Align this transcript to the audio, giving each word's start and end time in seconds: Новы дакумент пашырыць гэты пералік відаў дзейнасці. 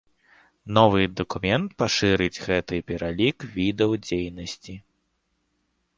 Новы 0.77 1.01
дакумент 1.19 1.69
пашырыць 1.83 2.43
гэты 2.47 2.75
пералік 2.89 3.37
відаў 3.59 3.91
дзейнасці. 4.07 4.73